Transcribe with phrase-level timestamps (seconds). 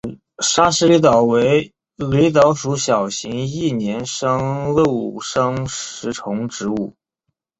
[0.39, 6.95] 砂石狸藻为狸藻属小型一年生陆生食虫植物。